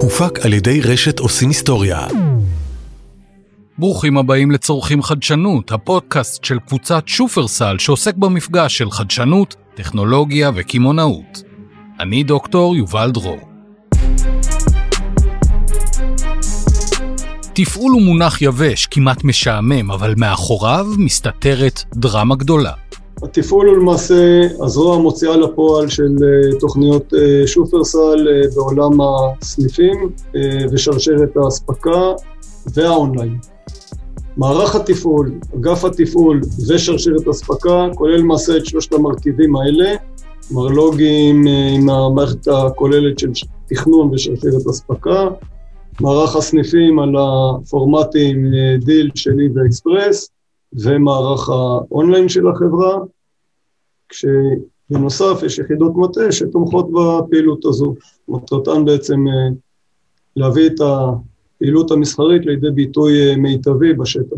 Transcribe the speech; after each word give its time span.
הופק 0.00 0.38
על 0.44 0.52
ידי 0.52 0.80
רשת 0.80 1.18
עושים 1.18 1.48
היסטוריה. 1.48 2.06
ברוכים 3.78 4.18
הבאים 4.18 4.50
לצורכים 4.50 5.02
חדשנות, 5.02 5.72
הפודקאסט 5.72 6.44
של 6.44 6.58
קבוצת 6.58 7.08
שופרסל 7.08 7.76
שעוסק 7.78 8.14
במפגש 8.16 8.78
של 8.78 8.90
חדשנות, 8.90 9.54
טכנולוגיה 9.74 10.50
וקמעונאות. 10.54 11.42
אני 12.00 12.22
דוקטור 12.22 12.76
יובל 12.76 13.10
דרור. 13.10 13.40
תפעול 17.52 17.92
הוא 17.92 18.02
מונח 18.02 18.42
יבש, 18.42 18.86
כמעט 18.86 19.24
משעמם, 19.24 19.90
אבל 19.90 20.14
מאחוריו 20.16 20.86
מסתתרת 20.98 21.82
דרמה 21.94 22.36
גדולה. 22.36 22.72
התפעול 23.22 23.68
הוא 23.68 23.76
למעשה 23.76 24.40
הזרוע 24.60 24.96
המוציאה 24.96 25.36
לפועל 25.36 25.88
של 25.88 26.16
אה, 26.22 26.58
תוכניות 26.58 27.14
אה, 27.14 27.46
שופרסל 27.46 28.28
אה, 28.28 28.48
בעולם 28.56 29.00
הסניפים 29.00 30.10
ושרשרת 30.72 31.36
האספקה 31.36 32.12
והאונליין. 32.74 33.38
מערך 34.36 34.74
התפעול, 34.74 35.32
אגף 35.56 35.84
התפעול 35.84 36.40
ושרשרת 36.68 37.28
אספקה 37.28 37.86
כולל 37.94 38.16
למעשה 38.16 38.56
את 38.56 38.66
שלושת 38.66 38.92
המרכיבים 38.92 39.56
האלה, 39.56 39.94
מרלוגים 40.50 41.46
עם 41.46 41.90
המערכת 41.90 42.48
הכוללת 42.48 43.18
של 43.18 43.30
תכנון 43.68 44.10
ושרשרת 44.14 44.66
אספקה, 44.70 45.28
מערך 46.00 46.36
הסניפים 46.36 46.98
על 46.98 47.14
הפורמטים 47.18 48.44
דיל, 48.84 49.10
שלי 49.14 49.48
ואקספרס, 49.54 50.33
ומערך 50.74 51.48
האונליין 51.48 52.28
של 52.28 52.48
החברה, 52.48 52.96
כשבנוסף 54.08 55.42
יש 55.46 55.58
יחידות 55.58 55.92
מטה 55.96 56.32
שתומכות 56.32 56.88
בפעילות 56.92 57.64
הזו. 57.64 57.94
מטרתן 58.28 58.84
בעצם 58.84 59.24
אה, 59.28 59.54
להביא 60.36 60.66
את 60.66 60.80
הפעילות 60.80 61.90
המסחרית 61.90 62.46
לידי 62.46 62.70
ביטוי 62.70 63.30
אה, 63.30 63.36
מיטבי 63.36 63.92
בשטח. 63.94 64.36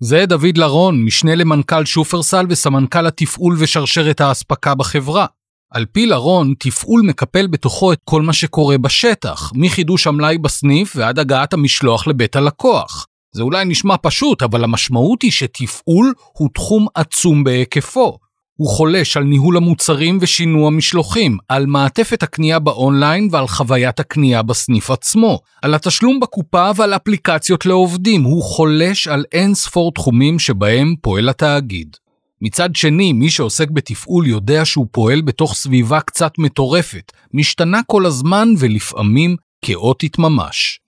זה 0.00 0.24
דוד 0.26 0.58
לרון, 0.58 1.04
משנה 1.04 1.34
למנכ"ל 1.34 1.84
שופרסל 1.84 2.46
וסמנכ"ל 2.48 3.06
התפעול 3.06 3.56
ושרשרת 3.58 4.20
האספקה 4.20 4.74
בחברה. 4.74 5.26
על 5.70 5.86
פי 5.92 6.06
לרון, 6.06 6.54
תפעול 6.58 7.02
מקפל 7.04 7.46
בתוכו 7.46 7.92
את 7.92 7.98
כל 8.04 8.22
מה 8.22 8.32
שקורה 8.32 8.78
בשטח, 8.78 9.52
מחידוש 9.54 10.06
המלאי 10.06 10.38
בסניף 10.38 10.92
ועד 10.96 11.18
הגעת 11.18 11.52
המשלוח 11.52 12.06
לבית 12.06 12.36
הלקוח. 12.36 13.06
זה 13.38 13.42
אולי 13.42 13.64
נשמע 13.64 13.94
פשוט, 14.02 14.42
אבל 14.42 14.64
המשמעות 14.64 15.22
היא 15.22 15.30
שתפעול 15.30 16.14
הוא 16.32 16.48
תחום 16.54 16.86
עצום 16.94 17.44
בהיקפו. 17.44 18.18
הוא 18.56 18.68
חולש 18.68 19.16
על 19.16 19.24
ניהול 19.24 19.56
המוצרים 19.56 20.18
ושינוע 20.20 20.70
משלוחים, 20.70 21.38
על 21.48 21.66
מעטפת 21.66 22.22
הקנייה 22.22 22.58
באונליין 22.58 23.28
ועל 23.30 23.46
חוויית 23.46 24.00
הקנייה 24.00 24.42
בסניף 24.42 24.90
עצמו, 24.90 25.40
על 25.62 25.74
התשלום 25.74 26.20
בקופה 26.20 26.70
ועל 26.76 26.94
אפליקציות 26.94 27.66
לעובדים, 27.66 28.22
הוא 28.22 28.42
חולש 28.42 29.08
על 29.08 29.24
אין 29.32 29.54
ספור 29.54 29.92
תחומים 29.92 30.38
שבהם 30.38 30.94
פועל 31.02 31.28
התאגיד. 31.28 31.96
מצד 32.42 32.76
שני, 32.76 33.12
מי 33.12 33.30
שעוסק 33.30 33.70
בתפעול 33.70 34.26
יודע 34.26 34.64
שהוא 34.64 34.86
פועל 34.90 35.20
בתוך 35.20 35.54
סביבה 35.54 36.00
קצת 36.00 36.32
מטורפת, 36.38 37.12
משתנה 37.34 37.80
כל 37.86 38.06
הזמן 38.06 38.48
ולפעמים 38.58 39.36
כאוטית 39.64 40.18
ממש. 40.18 40.80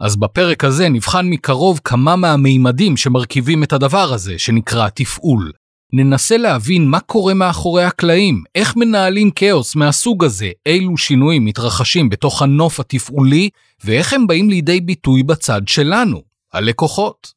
אז 0.00 0.16
בפרק 0.16 0.64
הזה 0.64 0.88
נבחן 0.88 1.26
מקרוב 1.26 1.80
כמה 1.84 2.16
מהמימדים 2.16 2.96
שמרכיבים 2.96 3.62
את 3.62 3.72
הדבר 3.72 4.12
הזה, 4.12 4.38
שנקרא 4.38 4.88
תפעול. 4.88 5.52
ננסה 5.92 6.36
להבין 6.36 6.88
מה 6.88 7.00
קורה 7.00 7.34
מאחורי 7.34 7.84
הקלעים, 7.84 8.42
איך 8.54 8.76
מנהלים 8.76 9.30
כאוס 9.30 9.76
מהסוג 9.76 10.24
הזה, 10.24 10.50
אילו 10.66 10.96
שינויים 10.96 11.44
מתרחשים 11.44 12.08
בתוך 12.08 12.42
הנוף 12.42 12.80
התפעולי, 12.80 13.50
ואיך 13.84 14.12
הם 14.12 14.26
באים 14.26 14.50
לידי 14.50 14.80
ביטוי 14.80 15.22
בצד 15.22 15.60
שלנו, 15.66 16.22
הלקוחות. 16.52 17.32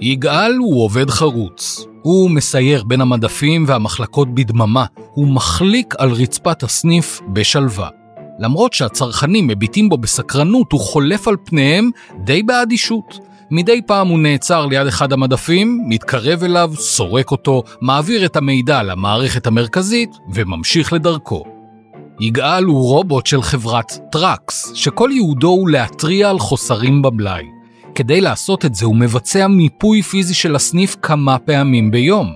יגאל 0.00 0.56
הוא 0.58 0.84
עובד 0.84 1.10
חרוץ. 1.10 1.86
הוא 2.06 2.30
מסייר 2.30 2.84
בין 2.84 3.00
המדפים 3.00 3.64
והמחלקות 3.68 4.34
בדממה, 4.34 4.84
הוא 5.14 5.28
מחליק 5.28 5.94
על 5.98 6.12
רצפת 6.12 6.62
הסניף 6.62 7.20
בשלווה. 7.32 7.88
למרות 8.38 8.72
שהצרכנים 8.72 9.46
מביטים 9.46 9.88
בו 9.88 9.96
בסקרנות, 9.96 10.72
הוא 10.72 10.80
חולף 10.80 11.28
על 11.28 11.36
פניהם 11.44 11.90
די 12.24 12.42
באדישות. 12.42 13.18
מדי 13.50 13.80
פעם 13.86 14.08
הוא 14.08 14.18
נעצר 14.18 14.66
ליד 14.66 14.86
אחד 14.86 15.12
המדפים, 15.12 15.84
מתקרב 15.88 16.44
אליו, 16.44 16.72
סורק 16.76 17.30
אותו, 17.30 17.62
מעביר 17.80 18.24
את 18.24 18.36
המידע 18.36 18.82
למערכת 18.82 19.46
המרכזית 19.46 20.10
וממשיך 20.34 20.92
לדרכו. 20.92 21.44
יגאל 22.20 22.64
הוא 22.64 22.82
רובוט 22.82 23.26
של 23.26 23.42
חברת 23.42 23.98
טראקס, 24.12 24.72
שכל 24.74 25.10
ייעודו 25.12 25.48
הוא 25.48 25.70
להתריע 25.70 26.30
על 26.30 26.38
חוסרים 26.38 27.02
במלאי. 27.02 27.55
כדי 27.96 28.20
לעשות 28.20 28.64
את 28.64 28.74
זה 28.74 28.86
הוא 28.86 28.96
מבצע 28.96 29.46
מיפוי 29.46 30.02
פיזי 30.02 30.34
של 30.34 30.56
הסניף 30.56 30.96
כמה 31.02 31.38
פעמים 31.38 31.90
ביום. 31.90 32.34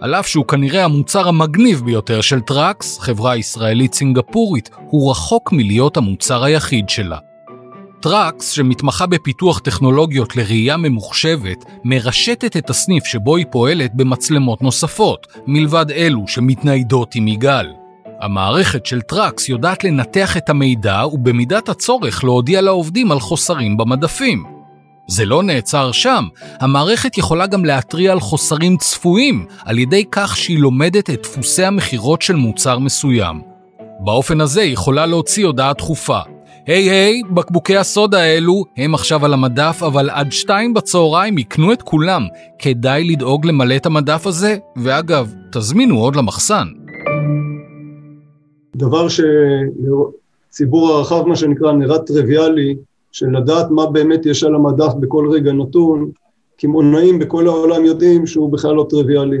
על 0.00 0.14
אף 0.14 0.26
שהוא 0.26 0.44
כנראה 0.44 0.84
המוצר 0.84 1.28
המגניב 1.28 1.82
ביותר 1.84 2.20
של 2.20 2.40
טראקס, 2.40 2.98
חברה 2.98 3.36
ישראלית 3.36 3.94
סינגפורית, 3.94 4.70
הוא 4.90 5.10
רחוק 5.10 5.52
מלהיות 5.52 5.96
המוצר 5.96 6.44
היחיד 6.44 6.88
שלה. 6.88 7.18
טראקס, 8.00 8.50
שמתמחה 8.50 9.06
בפיתוח 9.06 9.58
טכנולוגיות 9.58 10.36
לראייה 10.36 10.76
ממוחשבת, 10.76 11.64
מרשתת 11.84 12.56
את 12.56 12.70
הסניף 12.70 13.04
שבו 13.04 13.36
היא 13.36 13.46
פועלת 13.50 13.94
במצלמות 13.94 14.62
נוספות, 14.62 15.26
מלבד 15.46 15.90
אלו 15.90 16.28
שמתניידות 16.28 17.14
עם 17.14 17.28
יגאל. 17.28 17.72
המערכת 18.20 18.86
של 18.86 19.00
טראקס 19.00 19.48
יודעת 19.48 19.84
לנתח 19.84 20.36
את 20.36 20.50
המידע 20.50 21.02
ובמידת 21.12 21.68
הצורך 21.68 22.24
להודיע 22.24 22.60
לעובדים 22.60 23.12
על 23.12 23.20
חוסרים 23.20 23.76
במדפים. 23.76 24.55
זה 25.08 25.24
לא 25.24 25.42
נעצר 25.42 25.92
שם, 25.92 26.24
המערכת 26.60 27.18
יכולה 27.18 27.46
גם 27.46 27.64
להתריע 27.64 28.12
על 28.12 28.20
חוסרים 28.20 28.76
צפויים 28.76 29.46
על 29.64 29.78
ידי 29.78 30.04
כך 30.10 30.36
שהיא 30.36 30.58
לומדת 30.58 31.10
את 31.10 31.22
דפוסי 31.22 31.64
המכירות 31.64 32.22
של 32.22 32.36
מוצר 32.36 32.78
מסוים. 32.78 33.40
באופן 34.00 34.40
הזה 34.40 34.60
היא 34.60 34.72
יכולה 34.72 35.06
להוציא 35.06 35.46
הודעה 35.46 35.72
דחופה. 35.72 36.18
היי 36.66 36.88
hey, 36.88 36.92
היי, 36.92 37.22
hey, 37.24 37.34
בקבוקי 37.34 37.76
הסודה 37.76 38.18
האלו 38.18 38.64
הם 38.76 38.94
עכשיו 38.94 39.24
על 39.24 39.32
המדף, 39.32 39.82
אבל 39.86 40.10
עד 40.10 40.32
שתיים 40.32 40.74
בצהריים 40.74 41.38
יקנו 41.38 41.72
את 41.72 41.82
כולם. 41.82 42.26
כדאי 42.58 43.04
לדאוג 43.04 43.46
למלא 43.46 43.76
את 43.76 43.86
המדף 43.86 44.26
הזה, 44.26 44.56
ואגב, 44.76 45.34
תזמינו 45.52 45.98
עוד 45.98 46.16
למחסן. 46.16 46.66
דבר 48.76 49.06
שציבור 49.08 50.92
הרחב, 50.92 51.26
מה 51.26 51.36
שנקרא, 51.36 51.72
נראה 51.72 51.98
טריוויאלי, 51.98 52.76
של 53.16 53.26
לדעת 53.26 53.70
מה 53.70 53.86
באמת 53.86 54.26
יש 54.26 54.44
על 54.44 54.54
המדף 54.54 54.94
בכל 55.00 55.28
רגע 55.32 55.52
נתון, 55.52 56.10
קמעונאים 56.56 57.18
בכל 57.18 57.46
העולם 57.46 57.84
יודעים 57.84 58.26
שהוא 58.26 58.52
בכלל 58.52 58.74
לא 58.74 58.86
טריוויאלי. 58.90 59.38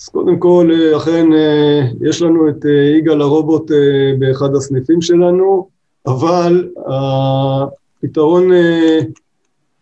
אז 0.00 0.08
קודם 0.08 0.38
כל, 0.38 0.70
אה, 0.74 0.96
אכן 0.96 1.32
אה, 1.32 1.80
יש 2.00 2.22
לנו 2.22 2.48
את 2.48 2.66
אה, 2.66 2.96
יגאל 2.98 3.20
הרובוט 3.20 3.70
באחד 4.18 4.54
הסניפים 4.54 5.00
שלנו, 5.00 5.68
אבל 6.06 6.68
הפתרון 6.86 8.50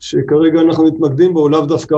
שכרגע 0.00 0.60
אנחנו 0.60 0.84
מתמקדים 0.84 1.34
בו 1.34 1.40
הוא 1.40 1.50
לאו 1.50 1.66
דווקא 1.66 1.96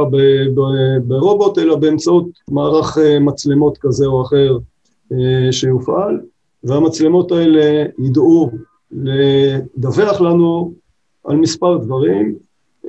ברובוט, 1.07 1.59
אלא 1.59 1.77
באמצעות 1.77 2.27
מערך 2.51 2.99
מצלמות 3.21 3.79
כזה 3.81 4.07
או 4.07 4.23
אחר 4.23 4.59
שיופעל, 5.51 6.21
והמצלמות 6.65 7.33
האלה 7.33 7.85
ידעו 7.99 8.51
לדווח 8.93 10.21
לנו 10.21 10.84
על 11.25 11.37
מספר 11.37 11.77
דברים, 11.77 12.35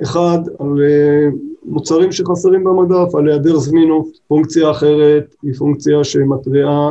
אחד, 0.02 0.38
על 0.58 0.82
אה, 0.82 1.28
מוצרים 1.64 2.12
שחסרים 2.12 2.64
במדף, 2.64 3.14
על 3.14 3.28
היעדר 3.28 3.56
זמינות, 3.56 4.06
פונקציה 4.28 4.70
אחרת 4.70 5.34
היא 5.42 5.54
פונקציה 5.54 6.04
שמתריעה 6.04 6.90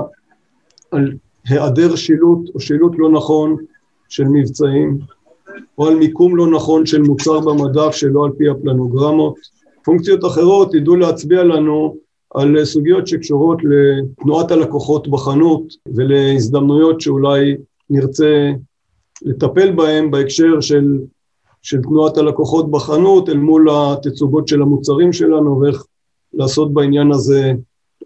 על 0.92 1.14
היעדר 1.48 1.96
שילוט 1.96 2.50
או 2.56 2.60
שילוט 2.60 2.94
לא 2.98 3.10
נכון 3.10 3.56
של 4.10 4.24
מבצעים, 4.24 4.98
או 5.78 5.88
על 5.88 5.96
מיקום 5.96 6.36
לא 6.36 6.48
נכון 6.48 6.86
של 6.86 7.02
מוצר 7.02 7.40
במדף 7.40 7.92
שלא 7.92 8.26
על 8.26 8.32
פי 8.38 8.50
הפלנוגרמות. 8.50 9.36
פונקציות 9.86 10.26
אחרות 10.26 10.74
ידעו 10.74 10.96
להצביע 10.96 11.44
לנו 11.44 11.96
על 12.34 12.66
סוגיות 12.66 13.08
שקשורות 13.08 13.58
לתנועת 13.64 14.52
הלקוחות 14.52 15.08
בחנות 15.08 15.64
ולהזדמנויות 15.96 17.02
שאולי 17.02 17.56
נרצה 17.90 18.52
לטפל 19.22 19.72
בהן 19.72 20.12
בהקשר 20.12 20.62
של 20.62 21.00
של 21.66 21.82
תנועת 21.82 22.18
הלקוחות 22.18 22.72
בחנות 22.72 23.30
אל 23.30 23.38
מול 23.38 23.70
התצוגות 23.72 24.48
של 24.48 24.62
המוצרים 24.62 25.14
שלנו 25.14 25.60
ואיך 25.62 25.84
לעשות 26.34 26.74
בעניין 26.74 27.12
הזה, 27.12 27.54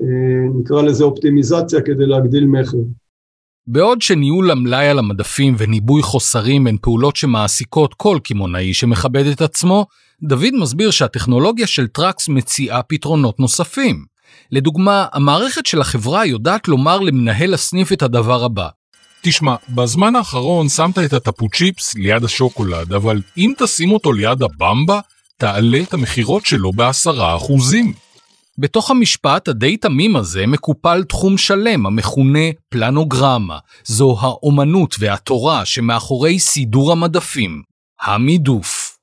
אה, 0.01 0.59
נקרא 0.59 0.81
לזה 0.81 1.03
אופטימיזציה 1.03 1.81
כדי 1.81 2.05
להגדיל 2.05 2.45
מכר. 2.45 2.77
בעוד 3.67 4.01
שניהול 4.01 4.51
המלאי 4.51 4.87
על 4.87 4.99
המדפים 4.99 5.55
וניבוי 5.57 6.01
חוסרים 6.01 6.67
הן 6.67 6.77
פעולות 6.81 7.15
שמעסיקות 7.15 7.93
כל 7.93 8.17
קמעונאי 8.23 8.73
שמכבד 8.73 9.25
את 9.25 9.41
עצמו, 9.41 9.85
דוד 10.23 10.53
מסביר 10.61 10.91
שהטכנולוגיה 10.91 11.67
של 11.67 11.87
טראקס 11.87 12.29
מציעה 12.29 12.83
פתרונות 12.83 13.39
נוספים. 13.39 14.05
לדוגמה, 14.51 15.05
המערכת 15.13 15.65
של 15.65 15.81
החברה 15.81 16.25
יודעת 16.25 16.67
לומר 16.67 16.99
למנהל 16.99 17.53
הסניף 17.53 17.93
את 17.93 18.01
הדבר 18.01 18.43
הבא: 18.43 18.67
תשמע, 19.21 19.55
בזמן 19.69 20.15
האחרון 20.15 20.69
שמת 20.69 20.97
את 20.97 21.13
הטפו 21.13 21.49
צ'יפס 21.49 21.95
ליד 21.95 22.23
השוקולד, 22.23 22.93
אבל 22.93 23.21
אם 23.37 23.53
תשים 23.57 23.91
אותו 23.91 24.11
ליד 24.13 24.43
הבמבה, 24.43 24.99
תעלה 25.37 25.79
את 25.83 25.93
המכירות 25.93 26.45
שלו 26.45 26.71
בעשרה 26.71 27.35
אחוזים. 27.35 27.93
בתוך 28.57 28.91
המשפט 28.91 29.47
הדי 29.47 29.77
תמים 29.77 30.15
הזה 30.15 30.47
מקופל 30.47 31.03
תחום 31.03 31.37
שלם 31.37 31.85
המכונה 31.85 32.39
פלנוגרמה. 32.69 33.57
זו 33.85 34.17
האומנות 34.19 34.95
והתורה 34.99 35.65
שמאחורי 35.65 36.39
סידור 36.39 36.91
המדפים, 36.91 37.61
המידוף. 38.01 38.97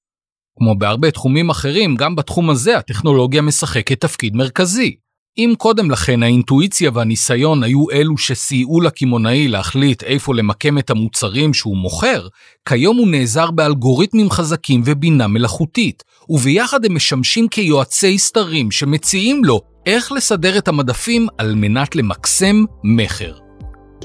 כמו 0.58 0.78
בהרבה 0.78 1.10
תחומים 1.10 1.50
אחרים, 1.50 1.94
גם 1.94 2.16
בתחום 2.16 2.50
הזה 2.50 2.78
הטכנולוגיה 2.78 3.42
משחקת 3.42 4.00
תפקיד 4.00 4.36
מרכזי. 4.36 4.96
אם 5.38 5.52
קודם 5.58 5.90
לכן 5.90 6.22
האינטואיציה 6.22 6.90
והניסיון 6.94 7.62
היו 7.62 7.90
אלו 7.92 8.18
שסייעו 8.18 8.80
לקמעונאי 8.80 9.48
להחליט 9.48 10.02
איפה 10.02 10.34
למקם 10.34 10.78
את 10.78 10.90
המוצרים 10.90 11.54
שהוא 11.54 11.76
מוכר, 11.76 12.28
כיום 12.68 12.96
הוא 12.96 13.08
נעזר 13.08 13.50
באלגוריתמים 13.50 14.30
חזקים 14.30 14.82
ובינה 14.84 15.26
מלאכותית, 15.26 16.04
וביחד 16.28 16.84
הם 16.84 16.94
משמשים 16.94 17.48
כיועצי 17.48 18.18
סתרים 18.18 18.70
שמציעים 18.70 19.44
לו 19.44 19.60
איך 19.86 20.12
לסדר 20.12 20.58
את 20.58 20.68
המדפים 20.68 21.26
על 21.38 21.54
מנת 21.54 21.96
למקסם 21.96 22.64
מכר. 22.84 23.32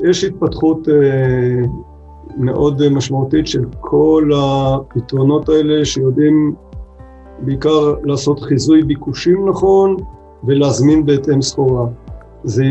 יש 0.03 0.23
התפתחות 0.23 0.89
אה, 0.89 1.67
מאוד 2.37 2.89
משמעותית 2.89 3.47
של 3.47 3.63
כל 3.79 4.31
הפתרונות 4.35 5.49
האלה 5.49 5.85
שיודעים 5.85 6.55
בעיקר 7.39 7.93
לעשות 8.03 8.39
חיזוי 8.39 8.83
ביקושים 8.83 9.49
נכון 9.49 9.97
ולהזמין 10.43 11.05
בהתאם 11.05 11.41
סחורה. 11.41 11.85
זה 12.43 12.63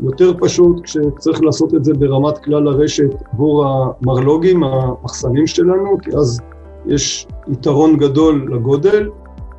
יותר 0.00 0.32
פשוט 0.40 0.80
כשצריך 0.84 1.42
לעשות 1.42 1.74
את 1.74 1.84
זה 1.84 1.94
ברמת 1.94 2.38
כלל 2.38 2.68
הרשת 2.68 3.14
עבור 3.32 3.64
המרלוגים, 3.66 4.64
המחסנים 4.64 5.46
שלנו, 5.46 5.98
כי 6.02 6.10
אז 6.16 6.40
יש 6.86 7.26
יתרון 7.48 7.96
גדול 7.96 8.48
לגודל, 8.52 9.08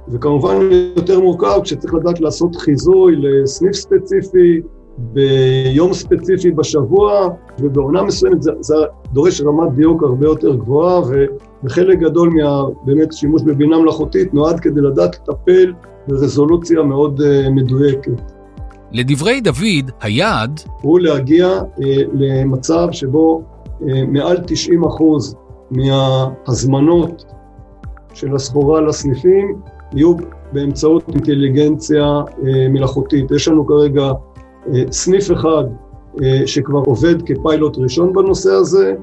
וכמובן 0.07 0.55
יותר 0.95 1.19
מורכב 1.19 1.59
כשצריך 1.63 1.93
לדעת 1.93 2.19
לעשות 2.19 2.55
חיזוי 2.55 3.15
לסניף 3.15 3.75
ספציפי, 3.75 4.61
ביום 4.97 5.93
ספציפי 5.93 6.51
בשבוע, 6.51 7.29
ובעונה 7.59 8.03
מסוימת 8.03 8.41
זה, 8.41 8.51
זה 8.59 8.75
דורש 9.13 9.41
רמת 9.41 9.73
דיוק 9.73 10.03
הרבה 10.03 10.27
יותר 10.27 10.55
גבוהה, 10.55 11.01
וחלק 11.63 11.99
גדול 11.99 12.29
מה... 12.29 12.63
באמת 12.85 13.13
שימוש 13.13 13.41
בבינה 13.41 13.79
מלאכותית 13.79 14.33
נועד 14.33 14.59
כדי 14.59 14.81
לדעת 14.81 15.15
לטפל 15.15 15.73
ברזולוציה 16.07 16.83
מאוד 16.83 17.19
uh, 17.19 17.49
מדויקת. 17.49 18.21
לדברי 18.91 19.41
דוד, 19.41 19.91
היעד 20.01 20.61
הוא 20.81 20.99
להגיע 20.99 21.59
uh, 21.59 21.81
למצב 22.13 22.87
שבו 22.91 23.41
uh, 23.41 23.83
מעל 24.07 24.37
90 24.47 24.83
אחוז 24.83 25.35
מההזמנות 25.71 27.25
של 28.13 28.35
הסחורה 28.35 28.81
לסניפים 28.81 29.61
יהיו 29.93 30.15
באמצעות 30.51 31.09
אינטליגנציה 31.09 32.21
מלאכותית. 32.69 33.31
יש 33.31 33.47
לנו 33.47 33.67
כרגע 33.67 34.11
סניף 34.91 35.31
אחד 35.31 35.63
שכבר 36.45 36.79
עובד 36.79 37.15
כפיילוט 37.21 37.77
ראשון 37.77 38.13
בנושא 38.13 38.51
הזה, 38.51 38.95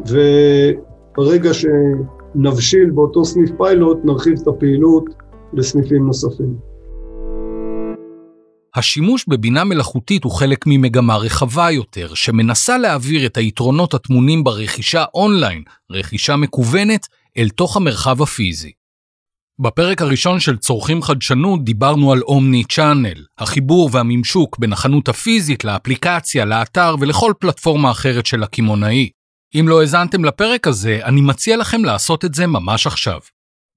וברגע 0.00 1.50
שנבשיל 1.54 2.90
באותו 2.90 3.24
סניף 3.24 3.50
פיילוט 3.56 3.98
נרחיב 4.04 4.38
את 4.42 4.48
הפעילות 4.48 5.04
לסניפים 5.54 6.06
נוספים. 6.06 6.72
השימוש 8.74 9.24
בבינה 9.28 9.64
מלאכותית 9.64 10.24
הוא 10.24 10.32
חלק 10.32 10.64
ממגמה 10.66 11.16
רחבה 11.16 11.70
יותר, 11.70 12.14
שמנסה 12.14 12.78
להעביר 12.78 13.26
את 13.26 13.36
היתרונות 13.36 13.94
הטמונים 13.94 14.44
ברכישה 14.44 15.04
אונליין, 15.14 15.62
רכישה 15.90 16.36
מקוונת, 16.36 17.06
אל 17.36 17.48
תוך 17.48 17.76
המרחב 17.76 18.22
הפיזי. 18.22 18.72
בפרק 19.58 20.02
הראשון 20.02 20.40
של 20.40 20.56
צורכים 20.56 21.02
חדשנות 21.02 21.64
דיברנו 21.64 22.12
על 22.12 22.20
אומני 22.22 22.64
צ'אנל, 22.64 23.24
החיבור 23.38 23.90
והממשוק 23.92 24.58
בין 24.58 24.72
החנות 24.72 25.08
הפיזית 25.08 25.64
לאפליקציה, 25.64 26.44
לאתר 26.44 26.94
ולכל 27.00 27.32
פלטפורמה 27.38 27.90
אחרת 27.90 28.26
של 28.26 28.42
הקמעונאי. 28.42 29.10
אם 29.60 29.68
לא 29.68 29.80
האזנתם 29.80 30.24
לפרק 30.24 30.66
הזה, 30.66 31.00
אני 31.04 31.20
מציע 31.20 31.56
לכם 31.56 31.84
לעשות 31.84 32.24
את 32.24 32.34
זה 32.34 32.46
ממש 32.46 32.86
עכשיו. 32.86 33.20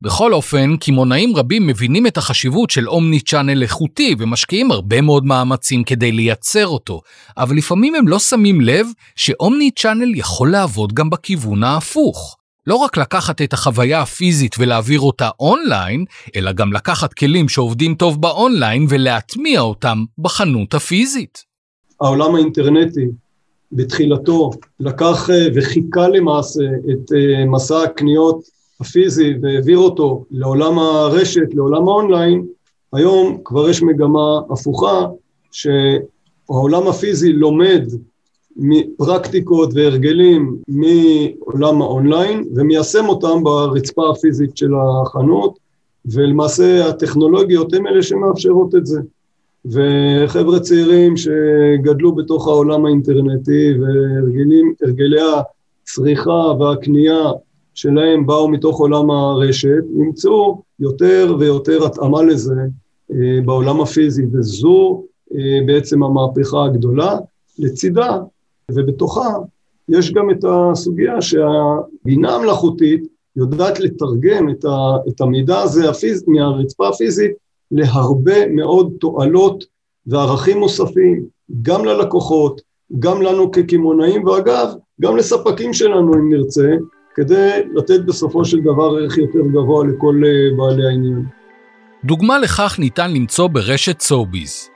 בכל 0.01 0.33
אופן, 0.33 0.77
קמעונאים 0.77 1.35
רבים 1.35 1.67
מבינים 1.67 2.07
את 2.07 2.17
החשיבות 2.17 2.69
של 2.69 2.89
אומני 2.89 3.19
צ'אנל 3.19 3.63
איכותי 3.63 4.15
ומשקיעים 4.19 4.71
הרבה 4.71 5.01
מאוד 5.01 5.25
מאמצים 5.25 5.83
כדי 5.83 6.11
לייצר 6.11 6.67
אותו, 6.67 7.01
אבל 7.37 7.55
לפעמים 7.55 7.95
הם 7.95 8.07
לא 8.07 8.19
שמים 8.19 8.61
לב 8.61 8.87
שאומני 9.15 9.71
צ'אנל 9.71 10.15
יכול 10.15 10.51
לעבוד 10.51 10.93
גם 10.93 11.09
בכיוון 11.09 11.63
ההפוך. 11.63 12.37
לא 12.67 12.75
רק 12.75 12.97
לקחת 12.97 13.41
את 13.41 13.53
החוויה 13.53 14.01
הפיזית 14.01 14.55
ולהעביר 14.59 14.99
אותה 14.99 15.29
אונליין, 15.39 16.05
אלא 16.35 16.51
גם 16.51 16.73
לקחת 16.73 17.13
כלים 17.13 17.49
שעובדים 17.49 17.95
טוב 17.95 18.21
באונליין 18.21 18.85
ולהטמיע 18.89 19.61
אותם 19.61 20.03
בחנות 20.17 20.73
הפיזית. 20.73 21.37
העולם 22.01 22.35
האינטרנטי 22.35 23.05
בתחילתו 23.71 24.51
לקח 24.79 25.29
אה, 25.29 25.47
וחיקה 25.55 26.07
למעשה 26.07 26.63
את 26.63 27.11
אה, 27.13 27.45
מסע 27.45 27.83
הקניות 27.83 28.54
הפיזי 28.81 29.33
והעביר 29.41 29.77
אותו 29.77 30.25
לעולם 30.31 30.79
הרשת, 30.79 31.53
לעולם 31.53 31.87
האונליין, 31.87 32.45
היום 32.93 33.37
כבר 33.43 33.69
יש 33.69 33.83
מגמה 33.83 34.39
הפוכה, 34.49 35.07
שהעולם 35.51 36.87
הפיזי 36.87 37.33
לומד 37.33 37.83
מפרקטיקות 38.55 39.69
והרגלים 39.73 40.57
מעולם 40.67 41.81
האונליין 41.81 42.43
ומיישם 42.55 43.09
אותם 43.09 43.43
ברצפה 43.43 44.09
הפיזית 44.09 44.57
של 44.57 44.71
החנות, 44.75 45.59
ולמעשה 46.05 46.89
הטכנולוגיות 46.89 47.73
הן 47.73 47.87
אלה 47.87 48.03
שמאפשרות 48.03 48.75
את 48.75 48.85
זה. 48.85 48.99
וחבר'ה 49.65 50.59
צעירים 50.59 51.17
שגדלו 51.17 52.15
בתוך 52.15 52.47
העולם 52.47 52.85
האינטרנטי 52.85 53.73
והרגלי 53.79 55.19
הצריכה 55.83 56.53
והקנייה 56.59 57.31
שלהם 57.75 58.25
באו 58.25 58.47
מתוך 58.47 58.79
עולם 58.79 59.11
הרשת, 59.11 59.83
ימצאו 59.95 60.61
יותר 60.79 61.35
ויותר 61.39 61.85
התאמה 61.85 62.23
לזה 62.23 62.61
אה, 63.11 63.41
בעולם 63.45 63.81
הפיזי, 63.81 64.25
וזו 64.33 65.03
אה, 65.35 65.65
בעצם 65.65 66.03
המהפכה 66.03 66.65
הגדולה. 66.65 67.17
לצידה 67.59 68.19
ובתוכה 68.71 69.33
יש 69.89 70.13
גם 70.13 70.31
את 70.31 70.45
הסוגיה 70.47 71.21
שהבינה 71.21 72.35
המלאכותית 72.35 73.03
יודעת 73.35 73.79
לתרגם 73.79 74.49
את, 74.49 74.65
ה, 74.65 74.95
את 75.07 75.21
המידע 75.21 75.59
הזה 75.59 75.89
הפיז, 75.89 76.23
מהרצפה 76.27 76.87
הפיזית 76.87 77.31
להרבה 77.71 78.47
מאוד 78.47 78.93
תועלות 78.99 79.63
וערכים 80.07 80.59
נוספים, 80.59 81.25
גם 81.61 81.85
ללקוחות, 81.85 82.61
גם 82.99 83.21
לנו 83.21 83.51
כקמעונאים, 83.51 84.25
ואגב, 84.25 84.73
גם 85.01 85.17
לספקים 85.17 85.73
שלנו 85.73 86.13
אם 86.13 86.33
נרצה, 86.33 86.75
כדי 87.15 87.49
לתת 87.75 87.99
בסופו 88.05 88.45
של 88.45 88.59
דבר 88.59 88.97
ערך 89.01 89.17
יותר 89.17 89.39
גבוה 89.53 89.85
לכל 89.85 90.21
אה, 90.25 90.57
בעלי 90.57 90.87
העניין. 90.87 91.25
דוגמה 92.03 92.39
לכך 92.39 92.75
ניתן 92.79 93.13
למצוא 93.13 93.47
ברשת 93.47 94.01
סוביז. 94.01 94.69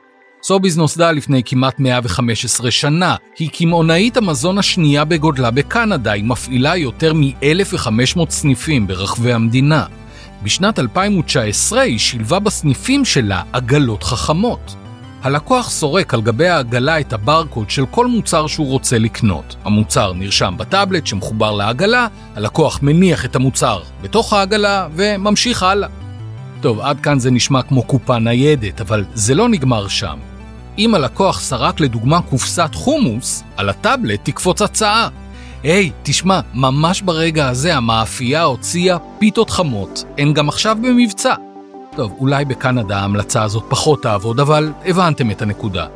סוביז 0.43 0.77
נוסדה 0.77 1.11
לפני 1.11 1.41
כמעט 1.45 1.79
115 1.79 2.71
שנה, 2.71 3.15
היא 3.39 3.49
קמעונאית 3.53 4.17
המזון 4.17 4.57
השנייה 4.57 5.05
בגודלה 5.05 5.51
בקנדה, 5.51 6.11
היא 6.11 6.23
מפעילה 6.23 6.77
יותר 6.77 7.13
מ-1,500 7.13 8.29
סניפים 8.29 8.87
ברחבי 8.87 9.33
המדינה. 9.33 9.85
בשנת 10.43 10.79
2019 10.79 11.81
היא 11.81 11.99
שילבה 11.99 12.39
בסניפים 12.39 13.05
שלה 13.05 13.43
עגלות 13.53 14.03
חכמות. 14.03 14.75
הלקוח 15.23 15.69
סורק 15.69 16.13
על 16.13 16.21
גבי 16.21 16.47
העגלה 16.47 16.99
את 16.99 17.13
הברקוד 17.13 17.69
של 17.69 17.85
כל 17.85 18.07
מוצר 18.07 18.47
שהוא 18.47 18.67
רוצה 18.67 18.97
לקנות. 18.97 19.55
המוצר 19.63 20.13
נרשם 20.13 20.53
בטאבלט 20.57 21.07
שמחובר 21.07 21.51
לעגלה, 21.51 22.07
הלקוח 22.35 22.79
מניח 22.81 23.25
את 23.25 23.35
המוצר 23.35 23.81
בתוך 24.01 24.33
העגלה 24.33 24.87
וממשיך 24.95 25.63
הלאה. 25.63 25.89
טוב, 26.61 26.79
עד 26.79 26.99
כאן 26.99 27.19
זה 27.19 27.31
נשמע 27.31 27.61
כמו 27.61 27.83
קופה 27.83 28.19
ניידת, 28.19 28.81
אבל 28.81 29.05
זה 29.13 29.35
לא 29.35 29.49
נגמר 29.49 29.87
שם. 29.87 30.17
אם 30.77 30.95
הלקוח 30.95 31.39
סרק 31.39 31.79
לדוגמה 31.79 32.21
קופסת 32.21 32.69
חומוס, 32.73 33.43
על 33.57 33.69
הטאבלט 33.69 34.19
תקפוץ 34.23 34.61
הצעה. 34.61 35.09
היי, 35.63 35.87
hey, 35.87 35.91
תשמע, 36.03 36.39
ממש 36.53 37.01
ברגע 37.01 37.47
הזה 37.47 37.75
המאפייה 37.75 38.43
הוציאה 38.43 38.97
פיתות 39.19 39.49
חמות, 39.49 40.03
הן 40.17 40.33
גם 40.33 40.49
עכשיו 40.49 40.77
במבצע. 40.81 41.48
טוב, 41.99 42.15
אולי 42.19 42.45
בקנדה 42.45 42.97
ההמלצה 42.97 43.43
הזאת 43.43 43.63
פחות 43.69 44.03
תעבוד, 44.03 44.39
אבל 44.39 44.71
הבנתם 44.85 45.31
את 45.31 45.41
הנקודה. 45.41 45.87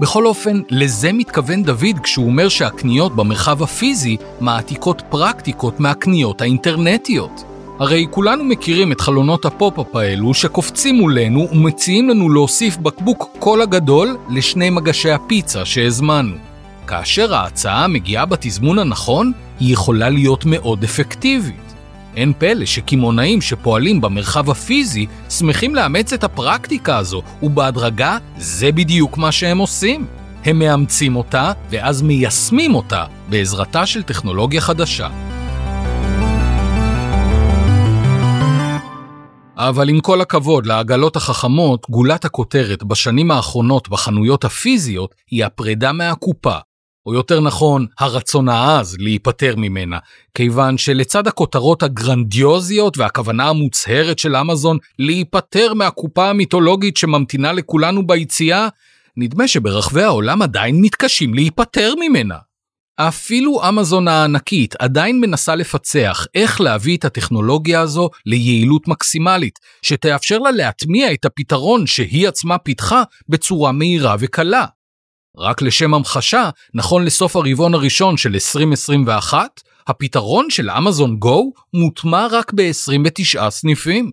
בכל 0.00 0.26
אופן, 0.26 0.60
לזה 0.70 1.12
מתכוון 1.12 1.62
דוד 1.62 1.98
כשהוא 2.02 2.26
אומר 2.26 2.48
שהקניות 2.48 3.16
במרחב 3.16 3.62
הפיזי 3.62 4.16
מעתיקות 4.40 5.02
פרקטיקות 5.08 5.80
מהקניות 5.80 6.40
האינטרנטיות. 6.40 7.44
הרי 7.78 8.06
כולנו 8.10 8.44
מכירים 8.44 8.92
את 8.92 9.00
חלונות 9.00 9.44
הפופ-אפ 9.44 9.96
האלו 9.96 10.34
שקופצים 10.34 10.94
מולנו 10.94 11.48
ומציעים 11.52 12.08
לנו 12.08 12.30
להוסיף 12.30 12.76
בקבוק 12.76 13.30
קולה 13.38 13.66
גדול 13.66 14.16
לשני 14.30 14.70
מגשי 14.70 15.10
הפיצה 15.10 15.64
שהזמנו. 15.64 16.36
כאשר 16.86 17.34
ההצעה 17.34 17.88
מגיעה 17.88 18.26
בתזמון 18.26 18.78
הנכון, 18.78 19.32
היא 19.60 19.72
יכולה 19.72 20.08
להיות 20.08 20.44
מאוד 20.44 20.84
אפקטיבית. 20.84 21.71
אין 22.16 22.32
פלא 22.38 22.66
שקמעונאים 22.66 23.40
שפועלים 23.40 24.00
במרחב 24.00 24.50
הפיזי 24.50 25.06
שמחים 25.30 25.74
לאמץ 25.74 26.12
את 26.12 26.24
הפרקטיקה 26.24 26.96
הזו, 26.96 27.22
ובהדרגה 27.42 28.18
זה 28.38 28.72
בדיוק 28.72 29.18
מה 29.18 29.32
שהם 29.32 29.58
עושים. 29.58 30.06
הם 30.44 30.58
מאמצים 30.58 31.16
אותה 31.16 31.52
ואז 31.70 32.02
מיישמים 32.02 32.74
אותה 32.74 33.04
בעזרתה 33.28 33.86
של 33.86 34.02
טכנולוגיה 34.02 34.60
חדשה. 34.60 35.08
אבל 39.56 39.88
עם 39.88 40.00
כל 40.00 40.20
הכבוד 40.20 40.66
לעגלות 40.66 41.16
החכמות, 41.16 41.86
גולת 41.90 42.24
הכותרת 42.24 42.82
בשנים 42.82 43.30
האחרונות 43.30 43.88
בחנויות 43.88 44.44
הפיזיות 44.44 45.14
היא 45.30 45.44
הפרידה 45.44 45.92
מהקופה, 45.92 46.56
או 47.06 47.14
יותר 47.14 47.40
נכון, 47.40 47.86
הרצון 47.98 48.48
העז 48.48 48.96
להיפטר 48.98 49.54
ממנה, 49.56 49.98
כיוון 50.34 50.78
שלצד 50.78 51.26
הכותרות 51.26 51.82
הגרנדיוזיות 51.82 52.98
והכוונה 52.98 53.48
המוצהרת 53.48 54.18
של 54.18 54.36
אמזון 54.36 54.78
להיפטר 54.98 55.74
מהקופה 55.74 56.30
המיתולוגית 56.30 56.96
שממתינה 56.96 57.52
לכולנו 57.52 58.06
ביציאה, 58.06 58.68
נדמה 59.16 59.48
שברחבי 59.48 60.02
העולם 60.02 60.42
עדיין 60.42 60.80
מתקשים 60.80 61.34
להיפטר 61.34 61.94
ממנה. 62.00 62.36
אפילו 62.96 63.68
אמזון 63.68 64.08
הענקית 64.08 64.74
עדיין 64.78 65.20
מנסה 65.20 65.54
לפצח 65.54 66.26
איך 66.34 66.60
להביא 66.60 66.96
את 66.96 67.04
הטכנולוגיה 67.04 67.80
הזו 67.80 68.10
ליעילות 68.26 68.88
מקסימלית, 68.88 69.58
שתאפשר 69.82 70.38
לה 70.38 70.50
להטמיע 70.50 71.12
את 71.12 71.24
הפתרון 71.24 71.86
שהיא 71.86 72.28
עצמה 72.28 72.58
פיתחה 72.58 73.02
בצורה 73.28 73.72
מהירה 73.72 74.16
וקלה. 74.18 74.66
רק 75.38 75.62
לשם 75.62 75.94
המחשה, 75.94 76.50
נכון 76.74 77.04
לסוף 77.04 77.36
הרבעון 77.36 77.74
הראשון 77.74 78.16
של 78.16 78.34
2021, 78.34 79.60
הפתרון 79.86 80.50
של 80.50 80.70
אמזון 80.70 81.16
גו 81.16 81.52
מוטמע 81.74 82.26
רק 82.30 82.52
ב-29 82.54 83.50
סניפים. 83.50 84.10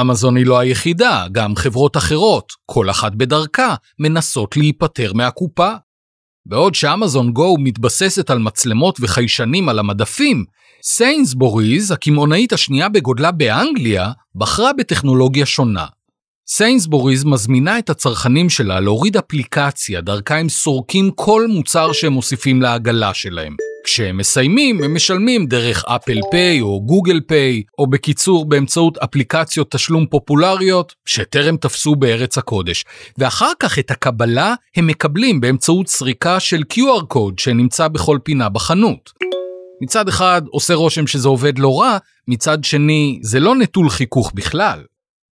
אמזון 0.00 0.36
היא 0.36 0.46
לא 0.46 0.58
היחידה, 0.58 1.26
גם 1.32 1.56
חברות 1.56 1.96
אחרות, 1.96 2.52
כל 2.66 2.90
אחת 2.90 3.12
בדרכה, 3.14 3.74
מנסות 3.98 4.56
להיפטר 4.56 5.12
מהקופה. 5.12 5.72
בעוד 6.46 6.74
שאמזון 6.74 7.32
גו 7.32 7.56
מתבססת 7.58 8.30
על 8.30 8.38
מצלמות 8.38 8.98
וחיישנים 9.00 9.68
על 9.68 9.78
המדפים, 9.78 10.44
סיינסבוריז, 10.82 11.90
הקמעונאית 11.90 12.52
השנייה 12.52 12.88
בגודלה 12.88 13.32
באנגליה, 13.32 14.12
בחרה 14.34 14.72
בטכנולוגיה 14.72 15.46
שונה. 15.46 15.86
סיינסבוריז 16.48 17.24
מזמינה 17.24 17.78
את 17.78 17.90
הצרכנים 17.90 18.50
שלה 18.50 18.80
להוריד 18.80 19.16
אפליקציה 19.16 20.00
דרכה 20.00 20.36
הם 20.36 20.48
סורקים 20.48 21.10
כל 21.10 21.46
מוצר 21.48 21.92
שהם 21.92 22.12
מוסיפים 22.12 22.62
לעגלה 22.62 23.14
שלהם. 23.14 23.56
כשהם 23.84 24.16
מסיימים 24.16 24.84
הם 24.84 24.94
משלמים 24.94 25.46
דרך 25.46 25.84
אפל 25.84 26.18
פיי 26.30 26.60
או 26.60 26.82
גוגל 26.86 27.20
פיי, 27.28 27.62
או 27.78 27.86
בקיצור 27.86 28.48
באמצעות 28.48 28.98
אפליקציות 28.98 29.70
תשלום 29.70 30.06
פופולריות 30.06 30.94
שטרם 31.06 31.56
תפסו 31.56 31.96
בארץ 31.96 32.38
הקודש. 32.38 32.84
ואחר 33.18 33.52
כך 33.60 33.78
את 33.78 33.90
הקבלה 33.90 34.54
הם 34.76 34.86
מקבלים 34.86 35.40
באמצעות 35.40 35.88
סריקה 35.88 36.40
של 36.40 36.62
QR 36.72 37.06
קוד 37.08 37.38
שנמצא 37.38 37.88
בכל 37.88 38.18
פינה 38.22 38.48
בחנות. 38.48 39.12
מצד 39.82 40.08
אחד 40.08 40.42
עושה 40.50 40.74
רושם 40.74 41.06
שזה 41.06 41.28
עובד 41.28 41.58
לא 41.58 41.80
רע, 41.80 41.98
מצד 42.28 42.64
שני 42.64 43.18
זה 43.22 43.40
לא 43.40 43.56
נטול 43.56 43.90
חיכוך 43.90 44.32
בכלל. 44.34 44.82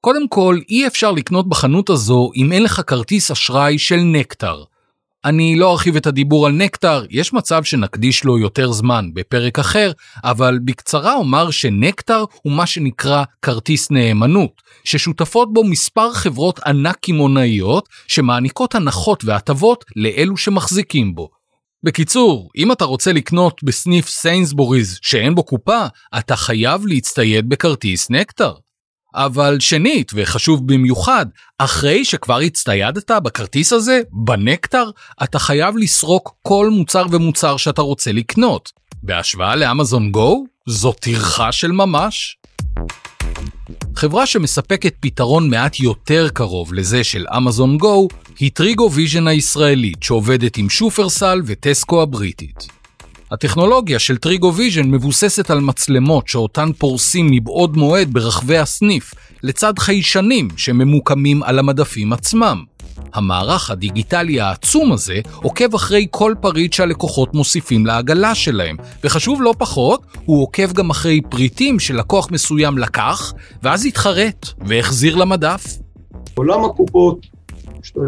קודם 0.04 0.28
כל, 0.28 0.58
אי 0.68 0.86
אפשר 0.86 1.12
לקנות 1.12 1.48
בחנות 1.48 1.90
הזו 1.90 2.30
אם 2.36 2.52
אין 2.52 2.62
לך 2.62 2.80
כרטיס 2.86 3.30
אשראי 3.30 3.78
של 3.78 3.96
נקטר. 3.96 4.64
אני 5.24 5.56
לא 5.56 5.72
ארחיב 5.72 5.96
את 5.96 6.06
הדיבור 6.06 6.46
על 6.46 6.52
נקטר, 6.52 7.04
יש 7.10 7.32
מצב 7.32 7.64
שנקדיש 7.64 8.24
לו 8.24 8.38
יותר 8.38 8.72
זמן 8.72 9.10
בפרק 9.14 9.58
אחר, 9.58 9.92
אבל 10.24 10.58
בקצרה 10.64 11.14
אומר 11.14 11.50
שנקטר 11.50 12.24
הוא 12.42 12.52
מה 12.52 12.66
שנקרא 12.66 13.24
כרטיס 13.42 13.90
נאמנות, 13.90 14.62
ששותפות 14.84 15.52
בו 15.52 15.64
מספר 15.64 16.12
חברות 16.12 16.58
ענק 16.58 16.96
קמעונאיות 17.02 17.88
שמעניקות 18.08 18.74
הנחות 18.74 19.24
והטבות 19.24 19.84
לאלו 19.96 20.36
שמחזיקים 20.36 21.14
בו. 21.14 21.28
בקיצור, 21.82 22.50
אם 22.56 22.72
אתה 22.72 22.84
רוצה 22.84 23.12
לקנות 23.12 23.62
בסניף 23.62 24.08
סיינסבוריז 24.08 24.98
שאין 25.02 25.34
בו 25.34 25.42
קופה, 25.42 25.86
אתה 26.18 26.36
חייב 26.36 26.86
להצטייד 26.86 27.48
בכרטיס 27.48 28.10
נקטר. 28.10 28.63
אבל 29.14 29.56
שנית, 29.60 30.12
וחשוב 30.14 30.66
במיוחד, 30.72 31.26
אחרי 31.58 32.04
שכבר 32.04 32.38
הצטיידת 32.38 33.10
בכרטיס 33.10 33.72
הזה, 33.72 34.00
בנקטר, 34.12 34.90
אתה 35.22 35.38
חייב 35.38 35.76
לסרוק 35.76 36.34
כל 36.42 36.70
מוצר 36.70 37.06
ומוצר 37.10 37.56
שאתה 37.56 37.82
רוצה 37.82 38.12
לקנות. 38.12 38.72
בהשוואה 39.02 39.56
לאמזון 39.56 40.10
גו, 40.10 40.44
זו 40.68 40.92
טרחה 40.92 41.52
של 41.52 41.72
ממש. 41.72 42.36
חברה 43.96 44.26
שמספקת 44.26 44.94
פתרון 45.00 45.50
מעט 45.50 45.80
יותר 45.80 46.28
קרוב 46.28 46.74
לזה 46.74 47.04
של 47.04 47.26
אמזון 47.36 47.78
גו, 47.78 48.08
היא 48.38 48.50
טריגו 48.54 48.90
ויז'ן 48.92 49.28
הישראלית 49.28 50.02
שעובדת 50.02 50.56
עם 50.56 50.70
שופרסל 50.70 51.42
וטסקו 51.46 52.02
הבריטית. 52.02 52.83
הטכנולוגיה 53.30 53.98
של 53.98 54.16
טריגו 54.16 54.54
ויז'ן 54.54 54.90
מבוססת 54.90 55.50
על 55.50 55.60
מצלמות 55.60 56.28
שאותן 56.28 56.72
פורסים 56.78 57.26
מבעוד 57.30 57.76
מועד 57.76 58.12
ברחבי 58.12 58.58
הסניף, 58.58 59.14
לצד 59.42 59.78
חיישנים 59.78 60.48
שממוקמים 60.56 61.42
על 61.42 61.58
המדפים 61.58 62.12
עצמם. 62.12 62.64
המערך 63.14 63.70
הדיגיטלי 63.70 64.40
העצום 64.40 64.92
הזה 64.92 65.20
עוקב 65.42 65.74
אחרי 65.74 66.06
כל 66.10 66.34
פריט 66.40 66.72
שהלקוחות 66.72 67.34
מוסיפים 67.34 67.86
לעגלה 67.86 68.34
שלהם, 68.34 68.76
וחשוב 69.04 69.42
לא 69.42 69.54
פחות, 69.58 70.02
הוא 70.24 70.42
עוקב 70.42 70.72
גם 70.72 70.90
אחרי 70.90 71.20
פריטים 71.28 71.78
שלקוח 71.80 72.30
מסוים 72.30 72.78
לקח, 72.78 73.32
ואז 73.62 73.86
התחרט 73.86 74.46
והחזיר 74.66 75.16
למדף. 75.16 75.64
עולם 76.34 76.64
הקופות, 76.64 77.26
שאתה 77.82 78.00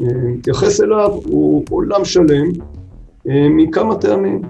אה, 0.00 0.06
מתייחס 0.36 0.80
אליו, 0.80 1.10
הוא 1.10 1.64
עולם 1.70 2.04
שלם, 2.04 2.52
מכמה 3.26 3.94
טעמים. 3.94 4.42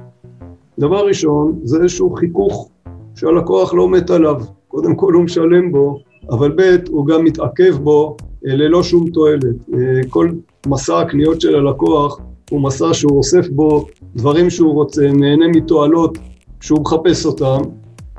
דבר 0.78 1.06
ראשון, 1.06 1.60
זה 1.64 1.82
איזשהו 1.82 2.10
חיכוך 2.10 2.70
שהלקוח 3.14 3.74
לא 3.74 3.88
מת 3.88 4.10
עליו. 4.10 4.40
קודם 4.68 4.94
כל 4.94 5.12
הוא 5.12 5.22
משלם 5.22 5.72
בו, 5.72 5.98
אבל 6.30 6.52
ב' 6.56 6.76
הוא 6.88 7.06
גם 7.06 7.24
מתעכב 7.24 7.76
בו 7.82 8.16
אה, 8.46 8.56
ללא 8.56 8.82
שום 8.82 9.10
תועלת. 9.10 9.42
אה, 9.74 9.78
כל 10.08 10.30
מסע 10.66 11.00
הקניות 11.00 11.40
של 11.40 11.54
הלקוח 11.54 12.20
הוא 12.50 12.60
מסע 12.60 12.94
שהוא 12.94 13.18
אוסף 13.18 13.48
בו 13.48 13.86
דברים 14.16 14.50
שהוא 14.50 14.72
רוצה, 14.74 15.12
נהנה 15.12 15.48
מתועלות 15.48 16.18
שהוא 16.60 16.80
מחפש 16.80 17.26
אותם, 17.26 17.58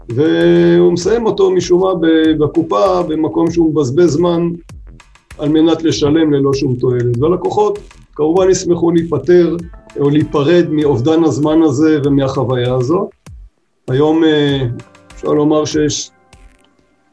והוא 0.09 0.93
מסיים 0.93 1.25
אותו 1.25 1.51
משום 1.51 1.81
מה 1.81 1.93
בקופה, 2.39 3.03
במקום 3.03 3.51
שהוא 3.51 3.69
מבזבז 3.69 4.09
זמן 4.09 4.49
על 5.37 5.49
מנת 5.49 5.83
לשלם 5.83 6.33
ללא 6.33 6.53
שום 6.53 6.75
תועלת. 6.75 7.17
והלקוחות 7.19 7.79
כמובן 8.15 8.49
ישמחו 8.49 8.91
להיפטר 8.91 9.55
או 9.99 10.09
להיפרד 10.09 10.65
מאובדן 10.69 11.23
הזמן 11.23 11.61
הזה 11.61 11.99
ומהחוויה 12.05 12.73
הזו. 12.73 13.09
היום 13.87 14.23
אה, 14.23 14.65
אפשר 15.13 15.27
לומר 15.27 15.65
שיש 15.65 16.11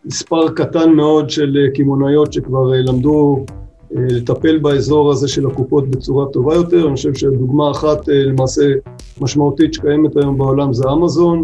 מספר 0.05 0.49
קטן 0.49 0.91
מאוד 0.91 1.31
של 1.31 1.57
אה, 1.57 1.75
קמעונאיות 1.75 2.33
שכבר 2.33 2.75
אה, 2.75 2.79
למדו 2.81 3.45
לטפל 3.91 4.59
באזור 4.59 5.13
הזה 5.13 5.29
של 5.29 5.47
הקופות 5.47 5.91
בצורה 5.91 6.27
טובה 6.33 6.55
יותר. 6.55 6.87
אני 6.87 6.97
חושב 6.97 7.15
שדוגמה 7.15 7.71
אחת 7.71 8.09
למעשה 8.09 8.63
משמעותית 9.21 9.75
שקיימת 9.75 10.17
היום 10.17 10.39
בעולם 10.39 10.73
זה 10.73 10.85
אמזון, 10.93 11.43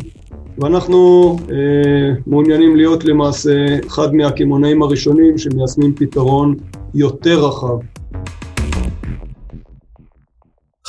ואנחנו 0.59 1.37
אה, 1.50 2.12
מעוניינים 2.26 2.76
להיות 2.76 3.04
למעשה 3.04 3.78
אחד 3.87 4.14
מהקמעונאים 4.14 4.82
הראשונים 4.82 5.38
שמיישמים 5.38 5.94
פתרון 5.94 6.54
יותר 6.94 7.47
רחב 7.47 7.78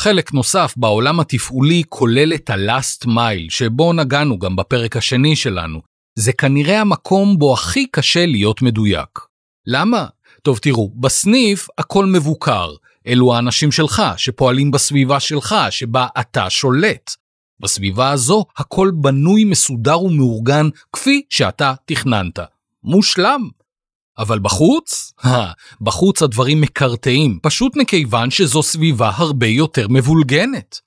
חלק 0.02 0.34
נוסף 0.34 0.74
בעולם 0.78 1.20
התפעולי 1.20 1.84
כולל 1.90 2.34
את 2.34 2.50
ה-last 2.50 3.06
mile, 3.06 3.50
שבו 3.50 3.94
נגענו 3.94 4.40
גם 4.40 4.56
בפרק 4.56 4.98
השני 4.98 5.36
שלנו. 5.36 5.82
זה 6.16 6.34
כנראה 6.34 6.82
המקום 6.82 7.40
בו 7.40 7.54
הכי 7.54 7.86
קשה 7.92 8.26
להיות 8.26 8.62
מדויק. 8.62 9.20
למה? 9.68 10.06
טוב 10.42 10.58
תראו, 10.58 10.92
בסניף 10.96 11.68
הכל 11.78 12.06
מבוקר. 12.06 12.74
אלו 13.08 13.36
האנשים 13.36 13.72
שלך, 13.72 14.04
שפועלים 14.18 14.72
בסביבה 14.72 15.20
שלך, 15.20 15.56
שבה 15.70 16.08
אתה 16.20 16.50
שולט. 16.50 17.12
בסביבה 17.60 18.12
הזו 18.12 18.46
הכל 18.58 18.92
בנוי, 18.94 19.44
מסודר 19.44 20.02
ומאורגן 20.02 20.70
כפי 20.94 21.22
שאתה 21.30 21.74
תכננת. 21.86 22.40
מושלם. 22.84 23.50
אבל 24.22 24.40
בחוץ? 24.40 25.14
בחוץ 25.82 26.22
הדברים 26.22 26.62
מקרטעים, 26.62 27.40
פשוט 27.42 27.76
מכיוון 27.76 28.32
שזו 28.32 28.64
סביבה 28.64 29.12
הרבה 29.16 29.48
יותר 29.48 29.88
מבולגנת. 29.90 30.80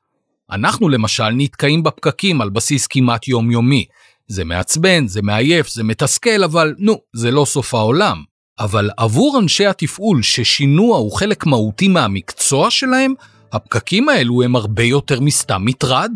אנחנו 0.51 0.89
למשל 0.89 1.29
נתקעים 1.29 1.83
בפקקים 1.83 2.41
על 2.41 2.51
בסיס 2.51 2.87
כמעט 2.87 3.29
יומיומי, 3.29 3.85
זה 4.29 4.45
מעצבן, 4.45 5.07
זה 5.07 5.23
מעייף, 5.23 5.69
זה 5.69 5.85
מתסכל, 5.85 6.45
אבל 6.45 6.75
נו, 6.79 7.01
זה 7.13 7.31
לא 7.31 7.45
סוף 7.45 7.75
העולם. 7.75 8.23
אבל 8.59 8.91
עבור 8.97 9.39
אנשי 9.43 9.67
התפעול 9.67 10.23
ששינוע 10.23 10.99
הוא 10.99 11.13
חלק 11.13 11.47
מהותי 11.47 11.89
מהמקצוע 11.89 12.71
שלהם, 12.71 13.15
הפקקים 13.53 14.09
האלו 14.09 14.43
הם 14.43 14.57
הרבה 14.57 14.83
יותר 14.83 15.21
מסתם 15.21 15.65
מטרד. 15.65 16.13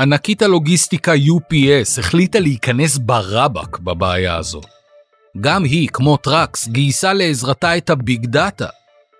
ענקית 0.00 0.42
הלוגיסטיקה 0.42 1.12
UPS 1.14 2.00
החליטה 2.00 2.40
להיכנס 2.40 2.98
ברבק 2.98 3.78
בבעיה 3.78 4.36
הזו. 4.36 4.60
גם 5.40 5.64
היא, 5.64 5.88
כמו 5.88 6.16
טראקס, 6.16 6.68
גייסה 6.68 7.12
לעזרתה 7.12 7.76
את 7.76 7.90
הביג 7.90 8.26
דאטה. 8.26 8.66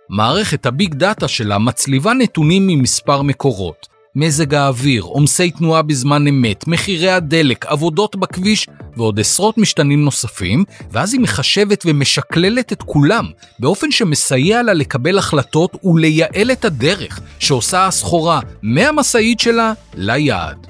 מערכת 0.08 0.66
הביג 0.66 0.94
דאטה 0.94 1.28
שלה 1.28 1.58
מצליבה 1.58 2.12
נתונים 2.12 2.66
ממספר 2.66 3.22
מקורות, 3.22 3.88
מזג 4.14 4.54
האוויר, 4.54 5.02
עומסי 5.02 5.50
תנועה 5.50 5.82
בזמן 5.82 6.26
אמת, 6.26 6.66
מחירי 6.66 7.10
הדלק, 7.10 7.66
עבודות 7.66 8.16
בכביש 8.16 8.66
ועוד 8.96 9.20
עשרות 9.20 9.58
משתנים 9.58 10.04
נוספים, 10.04 10.64
ואז 10.92 11.12
היא 11.12 11.20
מחשבת 11.20 11.84
ומשקללת 11.86 12.72
את 12.72 12.82
כולם, 12.82 13.26
באופן 13.58 13.90
שמסייע 13.90 14.62
לה 14.62 14.74
לקבל 14.74 15.18
החלטות 15.18 15.84
ולייעל 15.84 16.50
את 16.52 16.64
הדרך 16.64 17.20
שעושה 17.38 17.86
הסחורה 17.86 18.40
מהמשאית 18.62 19.40
שלה 19.40 19.72
ליעד. 19.94 20.67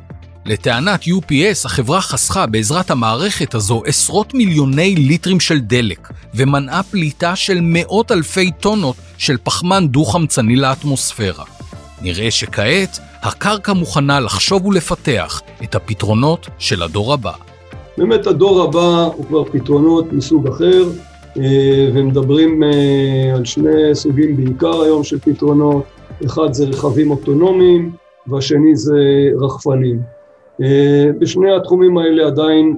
לטענת 0.49 1.03
UPS, 1.03 1.65
החברה 1.65 2.01
חסכה 2.01 2.47
בעזרת 2.47 2.91
המערכת 2.91 3.55
הזו 3.55 3.83
עשרות 3.87 4.35
מיליוני 4.35 4.95
ליטרים 4.97 5.41
של 5.41 5.59
דלק, 5.61 6.09
ומנעה 6.35 6.83
פליטה 6.83 7.37
של 7.37 7.59
מאות 7.63 8.13
אלפי 8.13 8.51
טונות 8.61 8.97
של 9.19 9.37
פחמן 9.43 9.89
דו-חמצני 9.89 10.57
לאטמוספירה. 10.57 11.45
נראה 12.03 12.31
שכעת 12.31 12.99
הקרקע 13.23 13.73
מוכנה 13.73 14.21
לחשוב 14.21 14.67
ולפתח 14.67 15.41
את 15.65 15.75
הפתרונות 15.75 16.49
של 16.59 16.83
הדור 16.83 17.13
הבא. 17.13 17.33
באמת 17.99 18.27
הדור 18.27 18.63
הבא 18.63 19.09
הוא 19.17 19.27
כבר 19.27 19.45
פתרונות 19.45 20.13
מסוג 20.13 20.49
אחר, 20.49 20.85
אה, 21.39 21.91
ומדברים 21.95 22.63
אה, 22.63 23.37
על 23.37 23.45
שני 23.45 23.95
סוגים 23.95 24.37
בעיקר 24.37 24.83
היום 24.83 25.05
של 25.05 25.19
פתרונות, 25.19 25.85
אחד 26.27 26.53
זה 26.53 26.65
רכבים 26.67 27.11
אוטונומיים 27.11 27.93
והשני 28.27 28.77
זה 28.77 29.01
רחפנים. 29.41 30.18
אה, 30.63 31.11
בשני 31.19 31.57
התחומים 31.57 31.99
האלה 31.99 32.27
עדיין, 32.27 32.77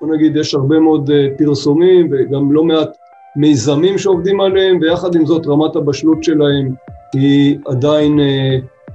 בוא 0.00 0.14
נגיד, 0.14 0.36
יש 0.36 0.54
הרבה 0.54 0.80
מאוד 0.80 1.10
פרסומים 1.38 2.08
וגם 2.10 2.52
לא 2.52 2.64
מעט 2.64 2.96
מיזמים 3.36 3.98
שעובדים 3.98 4.40
עליהם, 4.40 4.78
ויחד 4.80 5.14
עם 5.14 5.26
זאת 5.26 5.46
רמת 5.46 5.76
הבשלות 5.76 6.24
שלהם 6.24 6.74
היא 7.14 7.58
עדיין 7.66 8.20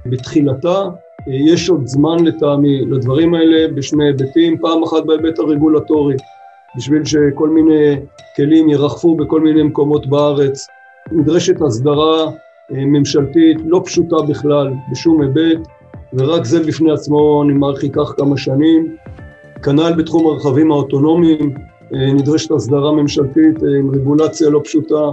בתחילתה. 0.06 0.88
יש 1.26 1.70
עוד 1.70 1.86
זמן 1.86 2.24
לטעמי 2.24 2.80
לדברים 2.80 3.34
האלה 3.34 3.68
בשני 3.74 4.04
היבטים, 4.04 4.58
פעם 4.58 4.82
אחת 4.82 5.04
בהיבט 5.06 5.38
הרגולטורי, 5.38 6.16
בשביל 6.76 7.04
שכל 7.04 7.48
מיני 7.48 7.96
כלים 8.36 8.68
ירחפו 8.68 9.14
בכל 9.14 9.40
מיני 9.40 9.62
מקומות 9.62 10.06
בארץ. 10.06 10.66
נדרשת 11.12 11.62
הסדרה 11.62 12.24
אה, 12.24 12.84
ממשלתית 12.84 13.56
לא 13.64 13.82
פשוטה 13.84 14.16
בכלל 14.28 14.70
בשום 14.92 15.22
היבט, 15.22 15.68
ורק 16.18 16.44
זה 16.44 16.60
בפני 16.60 16.92
עצמו 16.92 17.42
אני 17.44 17.52
מעריך 17.52 17.82
ייקח 17.82 18.12
כמה 18.16 18.36
שנים. 18.36 18.96
כנ"ל 19.62 19.92
בתחום 19.96 20.26
הרכבים 20.26 20.70
האוטונומיים, 20.72 21.54
אה, 21.94 22.12
נדרשת 22.12 22.50
הסדרה 22.50 22.92
ממשלתית 22.92 23.62
אה, 23.62 23.78
עם 23.78 23.90
רגולציה 23.90 24.50
לא 24.50 24.60
פשוטה, 24.64 25.10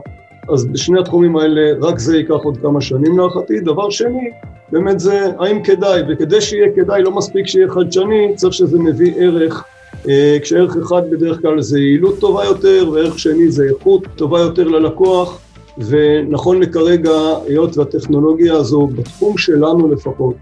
אז 0.53 0.65
בשני 0.65 1.00
התחומים 1.00 1.38
האלה 1.38 1.62
רק 1.81 2.00
זה 2.00 2.17
ייקח 2.17 2.39
עוד 2.43 2.58
כמה 2.58 2.81
שנים 2.81 3.17
להערכתי. 3.17 3.60
דבר 3.60 3.89
שני, 3.89 4.29
באמת 4.72 5.00
זה 5.00 5.31
האם 5.39 5.63
כדאי, 5.63 6.01
וכדי 6.10 6.41
שיהיה 6.41 6.67
כדאי 6.75 7.03
לא 7.03 7.12
מספיק 7.12 7.48
שיהיה 7.48 7.70
חדשני, 7.70 8.36
צריך 8.36 8.53
שזה 8.53 8.79
מביא 8.79 9.13
ערך, 9.17 9.63
אה, 10.10 10.38
כשערך 10.41 10.77
אחד 10.77 11.01
בדרך 11.12 11.41
כלל 11.41 11.62
זה 11.62 11.79
יעילות 11.79 12.20
טובה 12.20 12.46
יותר, 12.46 12.89
וערך 12.93 13.20
שני 13.20 13.51
זה 13.51 13.63
איכות 13.63 14.08
טובה 14.15 14.39
יותר 14.39 14.67
ללקוח, 14.67 15.41
ונכון 15.77 16.60
לכרגע, 16.60 17.12
היות 17.48 17.77
והטכנולוגיה 17.77 18.53
הזו, 18.53 18.88
בתחום 18.88 19.38
שלנו 19.38 19.91
לפחות, 19.91 20.36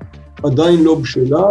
עדיין 0.44 0.84
לא 0.84 0.96
בשלה, 0.96 1.46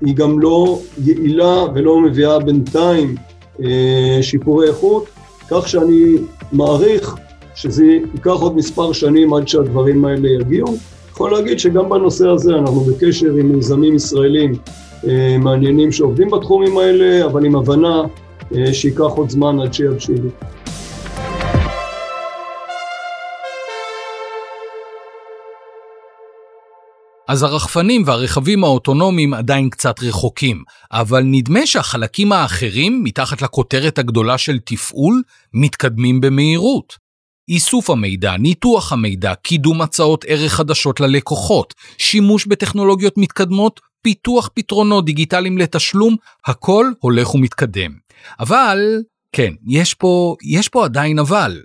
היא 0.00 0.14
גם 0.14 0.40
לא 0.40 0.78
יעילה 1.04 1.64
ולא 1.74 2.00
מביאה 2.00 2.38
בינתיים 2.38 3.14
אה, 3.62 4.18
שיפורי 4.22 4.68
איכות, 4.68 5.04
כך 5.50 5.68
שאני 5.68 6.14
מעריך 6.52 7.16
שזה 7.54 7.84
ייקח 7.84 8.30
עוד 8.30 8.56
מספר 8.56 8.92
שנים 8.92 9.34
עד 9.34 9.48
שהדברים 9.48 10.04
האלה 10.04 10.28
יגיעו. 10.28 10.76
יכול 11.10 11.32
להגיד 11.32 11.58
שגם 11.58 11.88
בנושא 11.88 12.28
הזה 12.28 12.54
אנחנו 12.54 12.80
בקשר 12.80 13.34
עם 13.34 13.52
מיזמים 13.52 13.94
ישראלים 13.94 14.54
אה, 15.08 15.36
מעניינים 15.38 15.92
שעובדים 15.92 16.30
בתחומים 16.30 16.78
האלה, 16.78 17.24
אבל 17.24 17.44
עם 17.44 17.56
הבנה 17.56 18.02
אה, 18.56 18.74
שייקח 18.74 19.00
עוד 19.00 19.30
זמן 19.30 19.60
עד 19.60 19.74
שיבשילו. 19.74 20.28
אז 27.32 27.42
הרחפנים 27.42 28.02
והרכבים 28.06 28.64
האוטונומיים 28.64 29.34
עדיין 29.34 29.70
קצת 29.70 30.02
רחוקים, 30.02 30.62
אבל 30.92 31.22
נדמה 31.24 31.66
שהחלקים 31.66 32.32
האחרים, 32.32 33.04
מתחת 33.04 33.42
לכותרת 33.42 33.98
הגדולה 33.98 34.38
של 34.38 34.58
תפעול, 34.58 35.22
מתקדמים 35.54 36.20
במהירות. 36.20 36.96
איסוף 37.48 37.90
המידע, 37.90 38.36
ניתוח 38.36 38.92
המידע, 38.92 39.34
קידום 39.34 39.82
הצעות 39.82 40.24
ערך 40.28 40.52
חדשות 40.52 41.00
ללקוחות, 41.00 41.74
שימוש 41.98 42.46
בטכנולוגיות 42.46 43.18
מתקדמות, 43.18 43.80
פיתוח 44.02 44.50
פתרונות 44.54 45.04
דיגיטליים 45.04 45.58
לתשלום, 45.58 46.16
הכל 46.46 46.86
הולך 47.00 47.34
ומתקדם. 47.34 47.92
אבל, 48.40 48.78
כן, 49.32 49.52
יש 49.68 49.94
פה, 49.94 50.36
יש 50.44 50.68
פה 50.68 50.84
עדיין 50.84 51.18
אבל. 51.18 51.60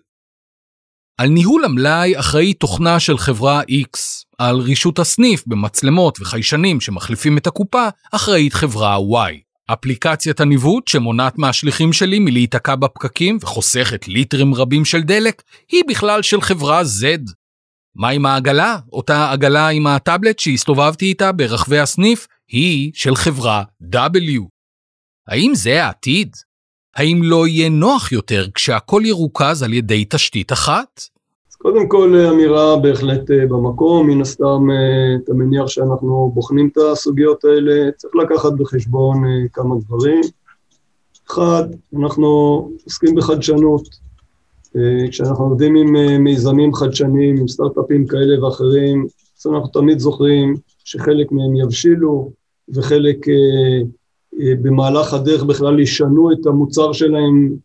על 1.18 1.30
ניהול 1.30 1.66
המלאי 1.66 2.20
אחראי 2.20 2.54
תוכנה 2.54 3.00
של 3.00 3.18
חברה 3.18 3.62
X, 3.62 4.00
על 4.38 4.56
רישות 4.56 5.00
הסניף 5.00 5.44
במצלמות 5.48 6.18
וחיישנים 6.22 6.82
שמחליפים 6.82 7.38
את 7.38 7.48
הקופה, 7.48 7.88
אחראית 8.12 8.54
חברה 8.54 8.98
Y. 8.98 9.34
אפליקציית 9.74 10.40
הניווט 10.40 10.88
שמונעת 10.88 11.38
מהשליחים 11.38 11.94
שלי 11.94 12.20
מלהיתקע 12.20 12.76
בפקקים 12.76 13.38
וחוסכת 13.42 14.08
ליטרים 14.08 14.54
רבים 14.54 14.86
של 14.86 15.02
דלק, 15.02 15.44
היא 15.72 15.84
בכלל 15.88 16.22
של 16.22 16.42
חברה 16.42 16.82
Z. 16.82 17.32
מה 17.96 18.10
עם 18.10 18.26
העגלה? 18.26 18.78
אותה 18.92 19.32
עגלה 19.32 19.68
עם 19.68 19.88
הטאבלט 19.88 20.40
שהסתובבתי 20.40 21.06
איתה 21.06 21.32
ברחבי 21.32 21.80
הסניף, 21.80 22.28
היא 22.52 22.92
של 22.94 23.16
חברה 23.16 23.64
W. 23.94 24.42
האם 25.28 25.52
זה 25.56 25.84
העתיד? 25.84 26.36
האם 26.98 27.20
לא 27.24 27.48
יהיה 27.48 27.70
נוח 27.70 28.12
יותר 28.12 28.46
כשהכל 28.54 29.02
ירוכז 29.06 29.64
על 29.64 29.74
ידי 29.74 30.06
תשתית 30.10 30.52
אחת? 30.52 31.02
קודם 31.58 31.88
כל 31.88 32.16
אמירה 32.16 32.78
בהחלט 32.78 33.32
אה, 33.32 33.46
במקום, 33.46 34.08
מן 34.08 34.22
הסתם 34.22 34.68
אה, 34.72 35.16
אתה 35.24 35.34
מניח 35.34 35.68
שאנחנו 35.68 36.32
בוחנים 36.34 36.68
את 36.68 36.78
הסוגיות 36.78 37.46
האלה, 37.46 37.92
צריך 37.92 38.16
לקחת 38.16 38.54
בחשבון 38.54 39.26
אה, 39.26 39.48
כמה 39.54 39.76
דברים. 39.86 40.22
אחד, 41.28 41.64
אנחנו 42.00 42.28
עוסקים 42.86 43.16
בחדשנות. 43.16 44.08
כשאנחנו 45.12 45.44
עובדים 45.44 45.76
עם 45.76 46.24
מיזמים 46.24 46.74
חדשניים, 46.74 47.38
עם 47.38 47.48
סטארט-אפים 47.48 48.08
כאלה 48.08 48.46
ואחרים, 48.46 49.08
אז 49.40 49.48
אנחנו 49.48 49.68
תמיד 49.68 50.00
זוכרים 50.00 50.56
שחלק 50.84 51.32
מהם 51.32 51.56
יבשילו 51.56 52.32
וחלק 52.76 53.18
במהלך 54.38 55.14
הדרך 55.14 55.44
בכלל 55.44 55.80
ישנו 55.80 56.32
את 56.32 56.46
המוצר 56.46 56.94
שלהם 56.94 57.56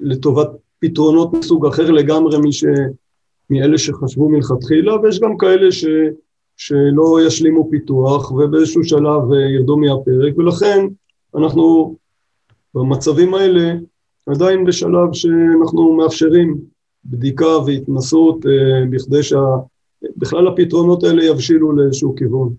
לטובת 0.00 0.48
פתרונות 0.78 1.32
מסוג 1.32 1.66
אחר 1.66 1.90
לגמרי 1.90 2.38
מש... 2.38 2.64
מאלה 3.50 3.78
שחשבו 3.78 4.28
מלכתחילה, 4.28 5.00
ויש 5.00 5.20
גם 5.20 5.36
כאלה 5.36 5.72
ש, 5.72 5.84
שלא 6.56 7.26
ישלימו 7.26 7.70
פיתוח 7.70 8.32
ובאיזשהו 8.32 8.84
שלב 8.84 9.32
אה, 9.32 9.50
ירדו 9.50 9.76
מהפרק, 9.76 10.38
ולכן 10.38 10.86
אנחנו 11.36 11.96
במצבים 12.74 13.34
האלה 13.34 13.74
עדיין 14.26 14.64
בשלב 14.64 15.12
שאנחנו 15.12 15.92
מאפשרים 15.92 16.58
בדיקה 17.04 17.58
והתנסות 17.66 18.46
אה, 18.46 18.86
בכדי 18.90 19.22
שבכלל 19.22 20.48
הפתרונות 20.48 21.04
האלה 21.04 21.24
יבשילו 21.24 21.72
לאיזשהו 21.72 22.14
כיוון. 22.16 22.54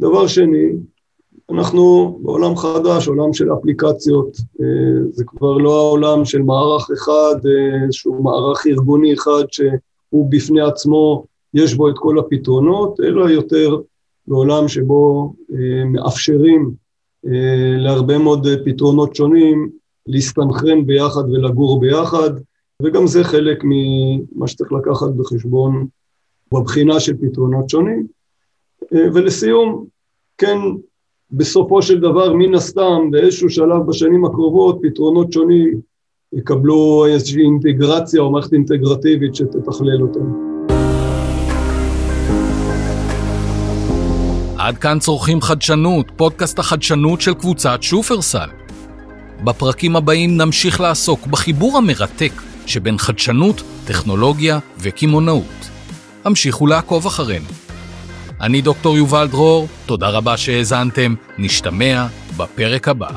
דבר 0.00 0.26
שני, 0.26 0.72
אנחנו 1.50 2.18
בעולם 2.22 2.56
חדש, 2.56 3.08
עולם 3.08 3.32
של 3.32 3.52
אפליקציות, 3.52 4.36
אה, 4.60 4.66
זה 5.12 5.24
כבר 5.24 5.56
לא 5.56 5.78
העולם 5.78 6.24
של 6.24 6.42
מערך 6.42 6.90
אחד, 6.90 7.34
אה, 7.46 7.84
איזשהו 7.84 8.22
מערך 8.22 8.66
ארגוני 8.66 9.14
אחד 9.14 9.44
שהוא 9.50 10.30
בפני 10.30 10.60
עצמו, 10.60 11.24
יש 11.54 11.74
בו 11.74 11.88
את 11.88 11.94
כל 11.96 12.18
הפתרונות, 12.18 13.00
אלא 13.00 13.30
יותר 13.30 13.76
בעולם 14.26 14.68
שבו 14.68 15.32
אה, 15.52 15.84
מאפשרים 15.84 16.90
להרבה 17.78 18.18
מאוד 18.18 18.46
פתרונות 18.64 19.16
שונים 19.16 19.70
להסתנכרן 20.06 20.86
ביחד 20.86 21.22
ולגור 21.30 21.80
ביחד, 21.80 22.30
וגם 22.82 23.06
זה 23.06 23.24
חלק 23.24 23.58
ממה 23.64 24.48
שצריך 24.48 24.72
לקחת 24.72 25.10
בחשבון 25.10 25.86
בבחינה 26.54 27.00
של 27.00 27.16
פתרונות 27.16 27.68
שונים. 27.68 28.06
ולסיום, 28.92 29.84
כן 30.38 30.58
בסופו 31.32 31.82
של 31.82 32.00
דבר, 32.00 32.32
מן 32.32 32.54
הסתם, 32.54 33.10
באיזשהו 33.10 33.50
שלב 33.50 33.86
בשנים 33.86 34.24
הקרובות, 34.24 34.78
פתרונות 34.82 35.32
שונים 35.32 35.80
יקבלו 36.32 37.06
איזושהי 37.06 37.42
אינטגרציה 37.42 38.20
או 38.20 38.32
מערכת 38.32 38.52
אינטגרטיבית 38.52 39.34
שתתכלל 39.34 40.02
אותם. 40.02 40.50
עד 44.58 44.78
כאן 44.78 44.98
צורכים 44.98 45.40
חדשנות, 45.40 46.06
פודקאסט 46.16 46.58
החדשנות 46.58 47.20
של 47.20 47.34
קבוצת 47.34 47.82
שופרסל. 47.82 48.48
בפרקים 49.44 49.96
הבאים 49.96 50.36
נמשיך 50.36 50.80
לעסוק 50.80 51.26
בחיבור 51.26 51.78
המרתק 51.78 52.32
שבין 52.66 52.98
חדשנות, 52.98 53.62
טכנולוגיה 53.86 54.58
וקמעונאות. 54.78 55.70
המשיכו 56.24 56.66
לעקוב 56.66 57.06
אחרינו. 57.06 57.69
אני 58.40 58.60
דוקטור 58.60 58.96
יובל 58.96 59.28
דרור, 59.28 59.68
תודה 59.86 60.08
רבה 60.08 60.36
שהאזנתם, 60.36 61.14
נשתמע 61.38 62.06
בפרק 62.36 62.88
הבא. 62.88 63.08